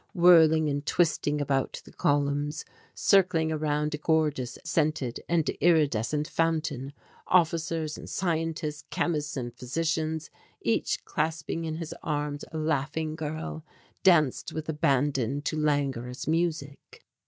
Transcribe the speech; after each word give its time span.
Whirling 0.15 0.67
and 0.67 0.83
twisting 0.83 1.39
about 1.39 1.79
the 1.85 1.91
columns, 1.93 2.65
circling 2.95 3.51
around 3.51 3.93
a 3.93 3.99
gorgeous 3.99 4.57
scented 4.65 5.19
and 5.29 5.47
iridescent 5.61 6.27
fountain, 6.27 6.93
officers 7.27 7.99
and 7.99 8.09
scientists, 8.09 8.83
chemists 8.89 9.37
and 9.37 9.53
physicians, 9.55 10.31
each 10.63 11.05
clasping 11.05 11.65
in 11.65 11.75
his 11.75 11.93
arms 12.01 12.43
a 12.51 12.57
laughing 12.57 13.15
girl, 13.15 13.63
danced 14.01 14.53
with 14.53 14.67
abandon 14.67 15.43
to 15.43 15.55
languorous 15.55 16.27
music. 16.27 17.03